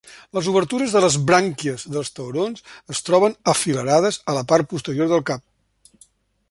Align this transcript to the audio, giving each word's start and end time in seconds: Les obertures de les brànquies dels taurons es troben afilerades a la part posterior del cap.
Les 0.35 0.47
obertures 0.51 0.95
de 0.95 1.01
les 1.03 1.17
brànquies 1.31 1.83
dels 1.97 2.09
taurons 2.21 2.65
es 2.95 3.03
troben 3.11 3.37
afilerades 3.55 4.21
a 4.33 4.39
la 4.39 4.45
part 4.53 4.73
posterior 4.75 5.13
del 5.13 5.27
cap. 5.33 6.07